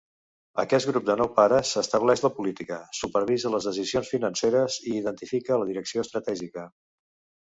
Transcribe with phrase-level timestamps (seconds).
[0.61, 5.69] Aquest grup de nou pares estableix la política, supervisa les decisions financeres i identifica la
[5.73, 6.65] direcció estratègica.